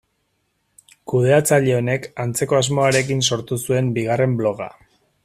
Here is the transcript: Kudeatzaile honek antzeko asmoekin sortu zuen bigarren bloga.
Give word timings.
Kudeatzaile 1.11 1.75
honek 1.81 2.07
antzeko 2.25 2.59
asmoekin 2.63 3.21
sortu 3.29 3.59
zuen 3.67 3.93
bigarren 3.99 4.35
bloga. 4.41 4.73